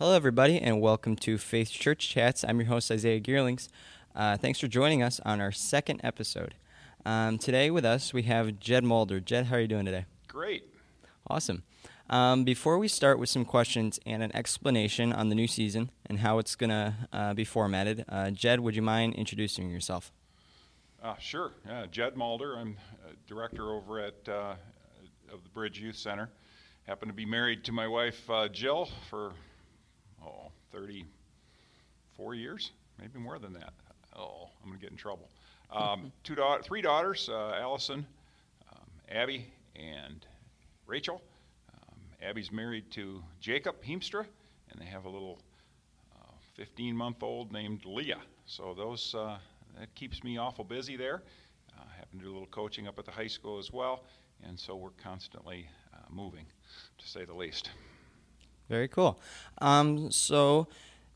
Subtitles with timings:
[0.00, 2.42] Hello, everybody, and welcome to Faith Church Chats.
[2.42, 3.68] I'm your host, Isaiah Gearlings.
[4.14, 6.54] Uh, thanks for joining us on our second episode.
[7.04, 9.20] Um, today with us, we have Jed Mulder.
[9.20, 10.06] Jed, how are you doing today?
[10.26, 10.64] Great.
[11.28, 11.64] Awesome.
[12.08, 16.20] Um, before we start with some questions and an explanation on the new season and
[16.20, 20.12] how it's going to uh, be formatted, uh, Jed, would you mind introducing yourself?
[21.02, 21.52] Uh, sure.
[21.66, 22.56] Yeah, Jed Mulder.
[22.56, 22.78] I'm
[23.26, 24.54] director over at uh,
[25.30, 26.30] of the Bridge Youth Center.
[26.84, 29.34] Happen to be married to my wife uh, Jill for
[30.72, 33.72] 34 years, maybe more than that.
[34.16, 35.28] Oh, I'm going to get in trouble.
[35.72, 38.06] Um, two da- three daughters, uh, Allison,
[38.72, 40.26] um, Abby, and
[40.86, 41.22] Rachel.
[41.74, 44.26] Um, Abby's married to Jacob Heemstra,
[44.70, 45.40] and they have a little
[46.60, 48.20] 15 month old named Leah.
[48.44, 49.38] So those uh,
[49.78, 51.22] that keeps me awful busy there.
[51.74, 54.04] Uh, I happen to do a little coaching up at the high school as well,
[54.46, 56.44] and so we're constantly uh, moving,
[56.98, 57.70] to say the least.
[58.70, 59.18] Very cool.
[59.60, 60.68] Um, so,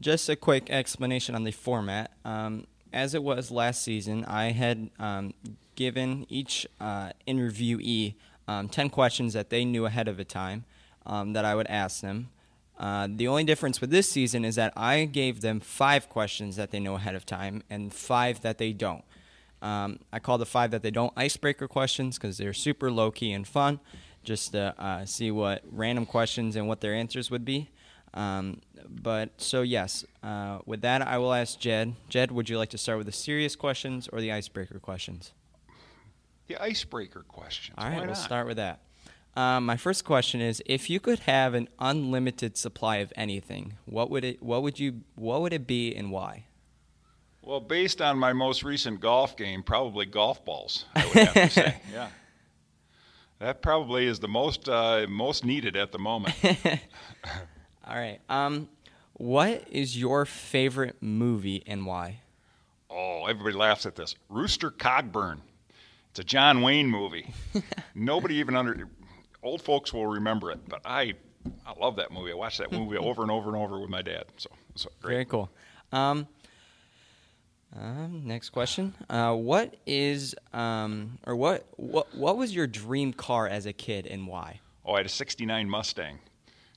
[0.00, 2.10] just a quick explanation on the format.
[2.24, 5.34] Um, as it was last season, I had um,
[5.74, 8.14] given each uh, interviewee
[8.48, 10.64] um, 10 questions that they knew ahead of a time
[11.04, 12.30] um, that I would ask them.
[12.78, 16.70] Uh, the only difference with this season is that I gave them five questions that
[16.70, 19.04] they know ahead of time and five that they don't.
[19.60, 23.32] Um, I call the five that they don't icebreaker questions because they're super low key
[23.32, 23.78] and fun,
[24.22, 27.70] just to uh, see what random questions and what their answers would be.
[28.14, 31.94] Um, but so yes, uh, with that, I will ask Jed.
[32.08, 35.32] Jed, would you like to start with the serious questions or the icebreaker questions?
[36.48, 37.74] The icebreaker questions.
[37.78, 38.16] All right, Why we'll not?
[38.18, 38.80] start with that.
[39.34, 44.10] Um, my first question is: If you could have an unlimited supply of anything, what
[44.10, 44.42] would it?
[44.42, 45.00] What would you?
[45.14, 46.44] What would it be, and why?
[47.40, 50.84] Well, based on my most recent golf game, probably golf balls.
[50.94, 52.08] I would have to say, yeah.
[53.42, 56.36] That probably is the most uh, most needed at the moment.
[57.84, 58.20] All right.
[58.28, 58.68] Um,
[59.14, 62.20] what is your favorite movie and why?
[62.88, 64.14] Oh, everybody laughs at this.
[64.28, 65.40] Rooster Cogburn.
[66.10, 67.34] It's a John Wayne movie.
[67.96, 68.88] Nobody even under
[69.42, 71.14] old folks will remember it, but I
[71.66, 72.30] I love that movie.
[72.30, 74.26] I watched that movie over and over and over with my dad.
[74.36, 75.14] So it's great.
[75.14, 75.50] Very cool.
[75.90, 76.28] Um,
[77.78, 78.94] um, next question.
[79.08, 84.06] Uh, what is um, or what what what was your dream car as a kid
[84.06, 84.60] and why?
[84.84, 86.18] Oh, I had a '69 Mustang.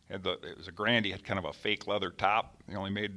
[0.10, 1.08] Had the, it was a Grande.
[1.08, 2.56] Had kind of a fake leather top.
[2.68, 3.14] They only made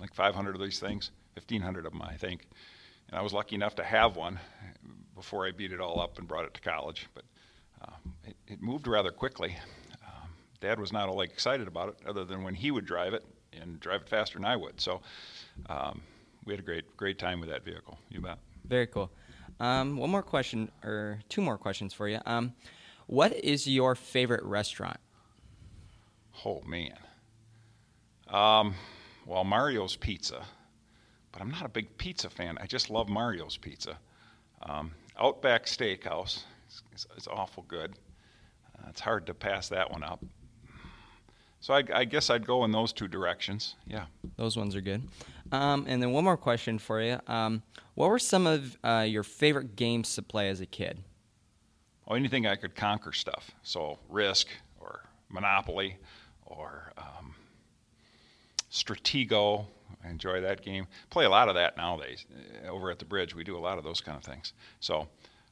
[0.00, 2.46] like 500 of these things, 1,500 of them, I think.
[3.08, 4.38] And I was lucky enough to have one
[5.14, 7.08] before I beat it all up and brought it to college.
[7.14, 7.24] But
[7.82, 9.56] uh, it, it, moved rather quickly.
[10.06, 10.28] Um,
[10.60, 13.24] Dad was not all like excited about it, other than when he would drive it
[13.52, 14.80] and drive it faster than I would.
[14.80, 15.00] So
[15.68, 16.02] um,
[16.48, 17.98] we had a great great time with that vehicle.
[18.08, 18.38] You bet.
[18.64, 19.10] Very cool.
[19.60, 22.20] Um, one more question, or two more questions for you.
[22.26, 22.54] Um,
[23.06, 24.98] what is your favorite restaurant?
[26.44, 26.98] Oh man.
[28.28, 28.74] Um,
[29.26, 30.42] well, Mario's Pizza,
[31.32, 32.56] but I'm not a big pizza fan.
[32.60, 33.98] I just love Mario's Pizza.
[34.62, 36.44] Um, Outback Steakhouse
[36.94, 37.92] is, is awful good.
[38.78, 40.24] Uh, it's hard to pass that one up.
[41.60, 43.74] So I, I, guess I'd go in those two directions.
[43.86, 44.06] Yeah,
[44.36, 45.02] those ones are good.
[45.52, 47.62] Um, and then one more question for you: um,
[47.94, 50.98] What were some of uh, your favorite games to play as a kid?
[52.06, 53.50] Oh, anything I could conquer stuff.
[53.62, 54.48] So Risk
[54.80, 55.96] or Monopoly
[56.46, 57.34] or um,
[58.70, 59.66] Stratego.
[60.04, 60.86] I enjoy that game.
[61.10, 62.24] Play a lot of that nowadays.
[62.64, 64.52] Uh, over at the bridge, we do a lot of those kind of things.
[64.80, 65.08] So,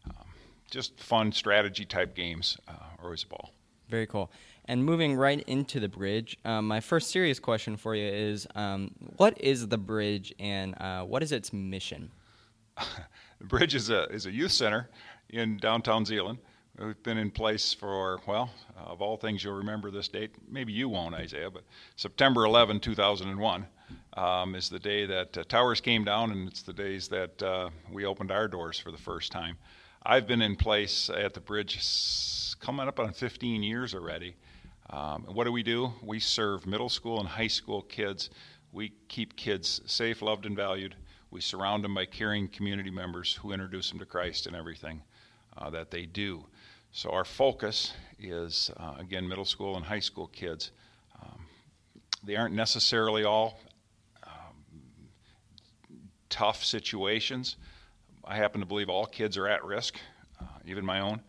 [0.07, 0.27] um,
[0.71, 3.51] just fun strategy type games uh, are always a ball.
[3.89, 4.31] Very cool.
[4.69, 8.91] And moving right into the bridge, um, my first serious question for you is um,
[9.17, 12.11] what is the bridge and uh, what is its mission?
[13.39, 14.89] the bridge is a, is a youth center
[15.31, 16.39] in downtown Zeeland.
[16.79, 20.33] We've been in place for, well, uh, of all things, you'll remember this date.
[20.49, 21.63] Maybe you won't, Isaiah, but
[21.95, 23.67] September 11, 2001
[24.15, 27.71] um, is the day that uh, towers came down, and it's the days that uh,
[27.91, 29.57] we opened our doors for the first time.
[30.05, 31.81] I've been in place at the bridge
[32.61, 34.37] coming up on 15 years already.
[34.91, 35.93] Um, what do we do?
[36.03, 38.31] We serve middle school and high school kids.
[38.73, 40.95] We keep kids safe, loved, and valued.
[41.31, 45.03] We surround them by caring community members who introduce them to Christ and everything
[45.59, 46.45] uh, that they do.
[46.93, 50.71] So our focus is, uh, again, middle school and high school kids.
[51.21, 51.47] Um,
[52.23, 53.61] they aren't necessarily all
[54.23, 54.79] um,
[56.29, 57.57] tough situations.
[58.25, 59.97] I happen to believe all kids are at risk,
[60.41, 61.21] uh, even my own.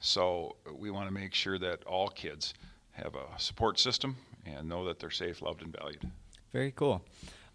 [0.00, 2.54] So we want to make sure that all kids
[2.94, 6.10] have a support system and know that they're safe, loved, and valued.
[6.52, 7.02] Very cool.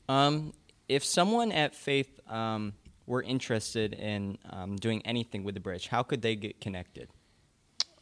[0.07, 0.53] Um,
[0.87, 2.73] if someone at Faith um,
[3.05, 7.09] were interested in um, doing anything with the bridge, how could they get connected?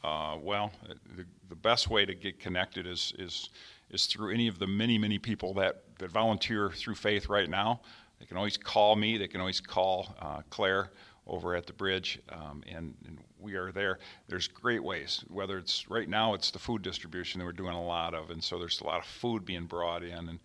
[0.03, 0.71] Uh, well,
[1.15, 3.49] the, the best way to get connected is, is
[3.89, 7.81] is through any of the many, many people that, that volunteer through faith right now.
[8.19, 10.91] They can always call me, they can always call uh, Claire
[11.27, 13.99] over at the bridge, um, and, and, we are there.
[14.27, 17.85] There's great ways, whether it's right now, it's the food distribution that we're doing a
[17.85, 20.39] lot of, and so there's a lot of food being brought in, and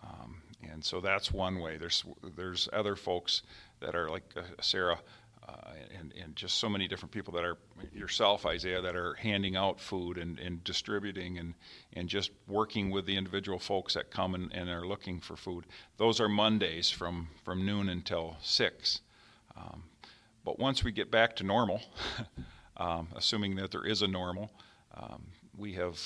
[0.00, 0.40] um,
[0.70, 1.76] and so that's one way.
[1.76, 2.04] There's
[2.36, 3.42] there's other folks
[3.80, 4.98] that are like uh, Sarah
[5.48, 5.52] uh,
[5.98, 7.56] and, and just so many different people that are
[7.92, 11.54] yourself, Isaiah, that are handing out food and, and distributing and,
[11.92, 15.64] and just working with the individual folks that come and, and are looking for food.
[15.98, 19.00] Those are Mondays from, from noon until 6.
[19.56, 19.84] Um,
[20.46, 21.82] but once we get back to normal,
[22.76, 24.48] um, assuming that there is a normal,
[24.94, 25.24] um,
[25.58, 26.00] we have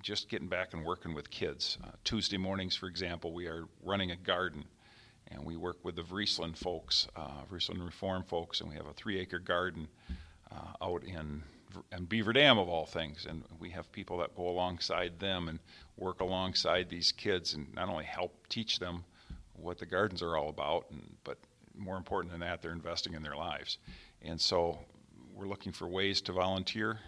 [0.00, 1.76] just getting back and working with kids.
[1.82, 4.64] Uh, Tuesday mornings, for example, we are running a garden
[5.26, 8.92] and we work with the Vriesland folks, uh, Vriesland Reform folks, and we have a
[8.92, 9.88] three-acre garden
[10.52, 11.42] uh, out in
[12.08, 15.58] Beaver Dam of all things, and we have people that go alongside them and
[15.96, 19.04] work alongside these kids, and not only help teach them
[19.54, 21.38] what the gardens are all about, and, but
[21.80, 23.78] more important than that, they're investing in their lives,
[24.22, 24.78] and so
[25.34, 26.98] we're looking for ways to volunteer,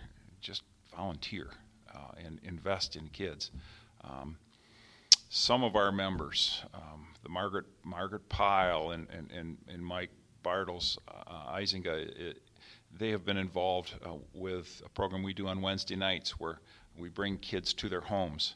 [0.41, 0.63] just
[0.97, 1.49] volunteer
[1.95, 3.51] uh, and invest in kids.
[4.03, 4.37] Um,
[5.29, 10.11] some of our members, um, the Margaret Margaret Pyle and and, and, and Mike
[10.45, 12.43] Bartles, uh, Isinga, it,
[12.99, 16.61] they have been involved uh, with a program we do on Wednesday nights where
[16.99, 18.55] we bring kids to their homes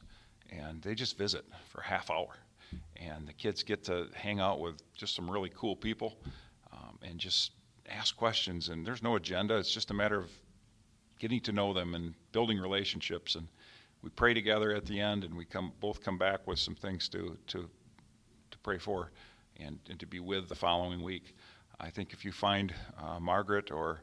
[0.51, 2.29] and they just visit for a half hour.
[2.97, 6.17] And the kids get to hang out with just some really cool people
[6.73, 7.53] um, and just
[7.89, 8.69] ask questions.
[8.69, 10.31] And there's no agenda, it's just a matter of
[11.19, 13.35] getting to know them and building relationships.
[13.35, 13.49] And
[14.03, 17.09] we pray together at the end and we come both come back with some things
[17.11, 17.69] to, to
[18.51, 19.11] to pray for
[19.59, 21.35] and, and to be with the following week.
[21.81, 24.03] I think if you find uh, Margaret or,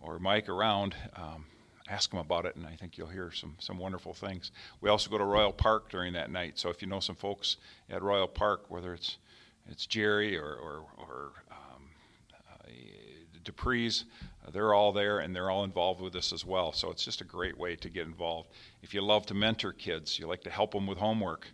[0.00, 1.46] or Mike around, um,
[1.88, 4.52] ask them about it, and I think you'll hear some, some wonderful things.
[4.80, 7.58] We also go to Royal Park during that night, so if you know some folks
[7.90, 9.18] at Royal Park, whether it's,
[9.68, 11.82] it's Jerry or, or, or um,
[12.32, 12.68] uh,
[13.44, 14.04] Dupree's,
[14.46, 16.72] uh, they're all there and they're all involved with this as well.
[16.72, 18.48] So it's just a great way to get involved.
[18.82, 21.46] If you love to mentor kids, you like to help them with homework,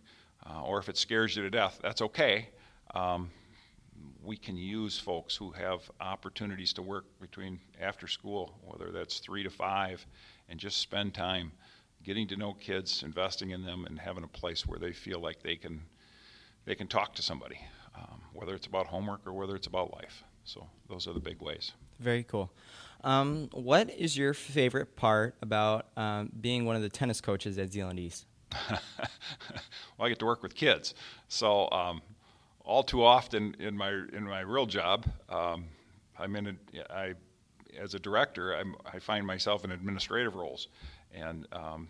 [0.49, 2.49] uh, or if it scares you to death, that's okay.
[2.95, 3.29] Um,
[4.23, 9.43] we can use folks who have opportunities to work between after school, whether that's three
[9.43, 10.05] to five,
[10.49, 11.51] and just spend time
[12.03, 15.41] getting to know kids, investing in them, and having a place where they feel like
[15.41, 15.81] they can
[16.65, 17.59] they can talk to somebody,
[17.95, 20.23] um, whether it's about homework or whether it's about life.
[20.43, 21.71] So those are the big ways.
[21.99, 22.51] Very cool.
[23.03, 27.71] Um, what is your favorite part about um, being one of the tennis coaches at
[27.71, 28.25] Zeeland East?
[28.69, 28.79] well,
[29.99, 30.93] I get to work with kids,
[31.27, 32.01] so um,
[32.71, 35.65] all too often in my in my real job, um,
[36.17, 36.55] I'm in a,
[36.89, 37.13] I
[37.77, 40.69] as a director, I'm, i find myself in administrative roles,
[41.13, 41.89] and um,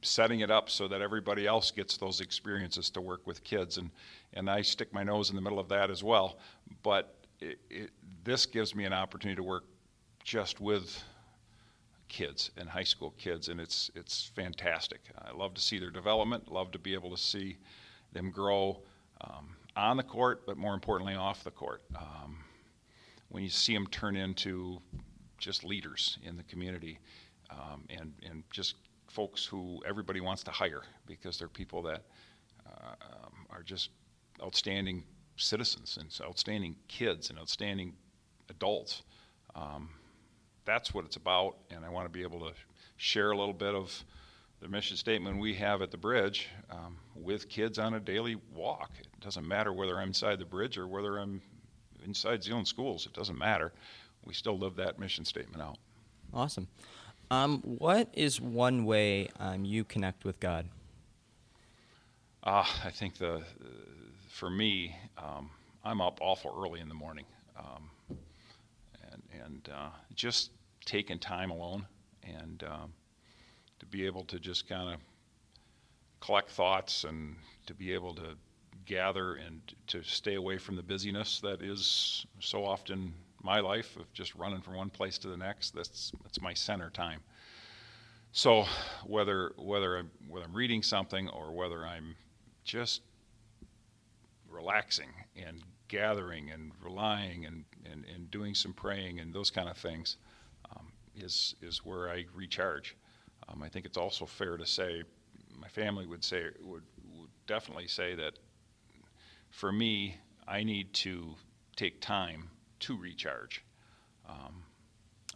[0.00, 3.90] setting it up so that everybody else gets those experiences to work with kids, and
[4.32, 6.38] and I stick my nose in the middle of that as well.
[6.82, 7.90] But it, it,
[8.24, 9.64] this gives me an opportunity to work
[10.24, 10.98] just with
[12.08, 15.00] kids and high school kids, and it's it's fantastic.
[15.18, 16.50] I love to see their development.
[16.50, 17.58] Love to be able to see
[18.14, 18.80] them grow
[19.20, 21.82] um, on the court, but more importantly, off the court.
[21.94, 22.38] Um,
[23.28, 24.78] when you see them turn into
[25.38, 26.98] just leaders in the community,
[27.50, 28.76] um, and and just
[29.08, 32.02] folks who everybody wants to hire because they're people that
[32.66, 32.94] uh,
[33.50, 33.90] are just
[34.42, 35.04] outstanding
[35.36, 37.92] citizens and outstanding kids and outstanding
[38.50, 39.02] adults.
[39.54, 39.90] Um,
[40.64, 42.52] that's what it's about, and I want to be able to
[42.96, 44.04] share a little bit of
[44.60, 48.90] the mission statement we have at the bridge um, with kids on a daily walk.
[49.00, 51.42] It doesn't matter whether I'm inside the bridge or whether I'm
[52.04, 53.06] inside Zeeland schools.
[53.06, 53.72] It doesn't matter.
[54.24, 55.78] We still live that mission statement out.
[56.32, 56.68] Awesome.
[57.30, 60.66] Um, what is one way um, you connect with God?
[62.42, 63.40] Uh, I think the, uh,
[64.28, 65.50] for me, um,
[65.84, 67.24] I'm up awful early in the morning,
[67.58, 67.90] um,
[69.10, 70.50] and and uh, just
[70.84, 71.86] taking time alone
[72.22, 72.92] and um,
[73.78, 75.00] to be able to just kind of
[76.20, 78.36] collect thoughts and to be able to
[78.84, 84.12] gather and to stay away from the busyness that is so often my life of
[84.12, 85.74] just running from one place to the next.
[85.74, 87.20] That's that's my center time.
[88.32, 88.64] So
[89.04, 92.16] whether whether I'm, whether I'm reading something or whether I'm
[92.64, 93.02] just
[94.48, 99.76] relaxing and gathering and relying and, and, and doing some praying and those kind of
[99.76, 100.16] things,
[100.70, 102.96] um, is is where I recharge.
[103.48, 105.02] Um, I think it's also fair to say,
[105.58, 106.82] my family would say would,
[107.14, 108.38] would definitely say that
[109.50, 111.34] for me, I need to
[111.76, 112.50] take time
[112.80, 113.64] to recharge.
[114.28, 114.62] Um,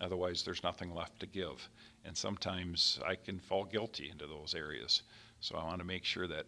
[0.00, 1.68] otherwise, there's nothing left to give,
[2.04, 5.02] and sometimes I can fall guilty into those areas.
[5.40, 6.46] So I want to make sure that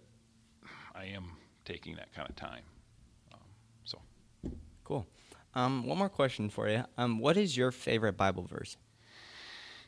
[0.95, 1.33] I am
[1.65, 2.65] taking that kind of time.
[3.33, 3.41] Um,
[3.85, 3.99] so
[4.85, 5.07] cool.
[5.55, 6.85] Um, one more question for you.
[6.97, 8.77] Um, what is your favorite Bible verse?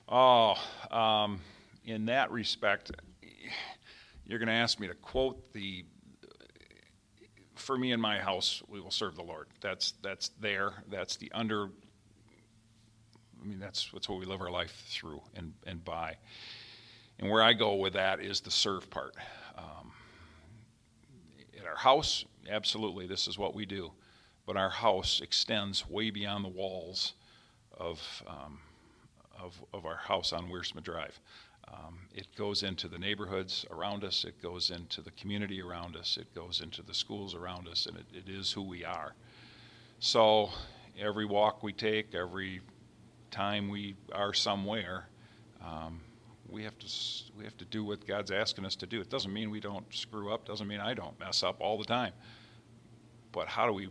[0.09, 0.55] Oh,
[0.91, 1.41] um,
[1.85, 2.91] in that respect,
[4.25, 5.85] you're going to ask me to quote the.
[7.57, 9.47] For me and my house, we will serve the Lord.
[9.61, 10.73] That's that's there.
[10.91, 11.69] That's the under.
[13.41, 16.17] I mean, that's what we live our life through and and by.
[17.19, 19.15] And where I go with that is the serve part.
[19.57, 19.93] Um,
[21.59, 23.93] at our house, absolutely, this is what we do.
[24.47, 27.15] But our house extends way beyond the walls
[27.73, 28.59] of um,
[29.41, 31.19] of, of our house on Wiersma Drive.
[31.73, 36.19] Um, it goes into the neighborhoods around us, it goes into the community around us,
[36.21, 39.15] it goes into the schools around us, and it, it is who we are.
[39.99, 40.51] So
[40.99, 42.61] every walk we take, every
[43.31, 45.09] time we are somewhere,
[45.65, 46.01] um,
[46.49, 46.87] we have to
[47.37, 49.01] we have to do what God's asking us to do.
[49.01, 50.45] It doesn't mean we don't screw up.
[50.45, 52.13] Doesn't mean I don't mess up all the time.
[53.33, 53.89] But how do we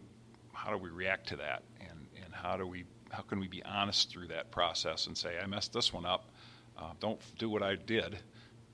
[0.54, 3.64] how do we react to that, and and how do we how can we be
[3.64, 6.32] honest through that process and say, I messed this one up.
[6.78, 8.18] Uh, don't do what I did,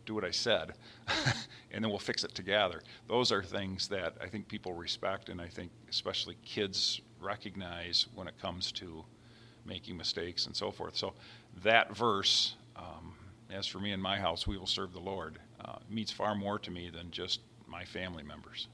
[0.05, 0.73] do what I said,
[1.71, 2.81] and then we'll fix it together.
[3.07, 8.27] Those are things that I think people respect, and I think especially kids recognize when
[8.27, 9.03] it comes to
[9.65, 10.95] making mistakes and so forth.
[10.95, 11.13] So
[11.63, 13.13] that verse, um,
[13.49, 16.57] as for me and my house, we will serve the Lord, uh, means far more
[16.59, 18.67] to me than just my family members.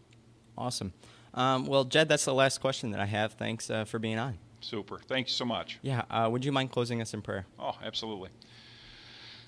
[0.58, 0.94] Awesome.
[1.34, 3.34] Um, well, Jed, that's the last question that I have.
[3.34, 4.38] Thanks uh, for being on.
[4.62, 5.00] Super.
[5.00, 5.79] Thank you so much.
[5.82, 6.03] Yeah.
[6.10, 7.46] Uh, would you mind closing us in prayer?
[7.60, 8.29] Oh, absolutely.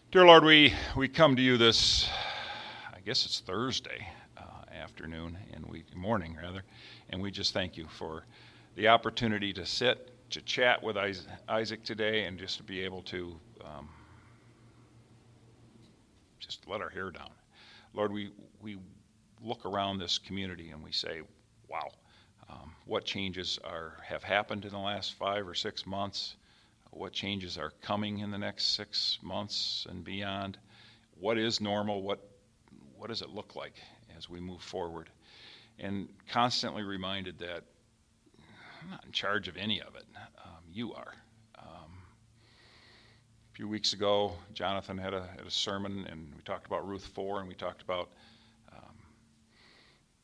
[0.09, 2.07] Dear Lord, we, we come to you this,
[2.95, 4.41] I guess it's Thursday uh,
[4.73, 6.63] afternoon and we morning rather,
[7.09, 8.23] and we just thank you for
[8.75, 10.97] the opportunity to sit to chat with
[11.49, 13.35] Isaac today and just to be able to
[13.65, 13.89] um,
[16.39, 17.31] just let our hair down.
[17.93, 18.77] Lord, we we
[19.41, 21.21] look around this community and we say,
[21.69, 21.89] wow
[22.49, 26.35] um, what changes are have happened in the last five or six months,
[26.91, 30.57] what changes are coming in the next six months and beyond,
[31.19, 32.19] what is normal, what
[32.97, 33.75] what does it look like
[34.17, 35.09] as we move forward,
[35.79, 37.63] and constantly reminded that
[38.81, 40.05] I'm not in charge of any of it.
[40.43, 41.13] Um, you are.
[41.59, 41.91] Um,
[43.51, 47.05] a few weeks ago, Jonathan had a, had a sermon, and we talked about Ruth
[47.05, 48.09] 4, and we talked about
[48.73, 48.95] um,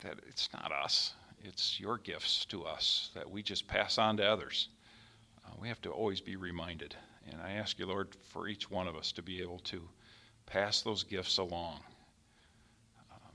[0.00, 4.24] that it's not us it's your gifts to us that we just pass on to
[4.24, 4.68] others.
[5.44, 6.94] Uh, we have to always be reminded.
[7.30, 9.82] And I ask you, Lord, for each one of us to be able to
[10.46, 11.80] pass those gifts along
[13.10, 13.32] um,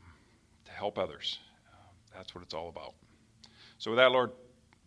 [0.65, 1.39] to help others.
[1.67, 1.77] Uh,
[2.15, 2.93] that's what it's all about.
[3.77, 4.31] So, with that, Lord,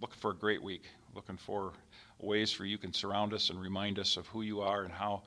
[0.01, 1.73] looking for a great week, looking for
[2.21, 5.23] ways for you can surround us and remind us of who you are and how,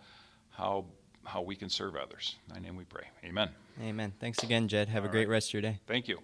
[0.52, 0.86] how,
[1.26, 2.36] how we can serve others.
[2.48, 3.06] In thy name we pray.
[3.24, 3.50] Amen.
[3.82, 4.14] Amen.
[4.20, 4.88] Thanks again, Jed.
[4.88, 5.34] Have all a great right.
[5.34, 5.80] rest of your day.
[5.88, 6.20] Thank you.